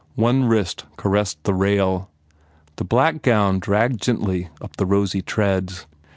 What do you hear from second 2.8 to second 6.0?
black gown dragged gently up the rosy treads.